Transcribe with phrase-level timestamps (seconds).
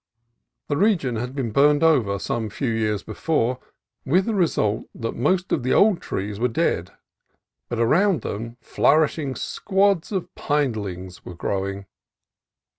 [0.67, 3.59] The region had been burned over some few years before,
[4.03, 6.93] with the result that most of the old trees were dead,
[7.69, 11.85] but around them flourish ing squads of pinelings were growing.